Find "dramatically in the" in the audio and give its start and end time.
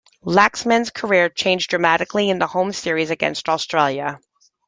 1.69-2.47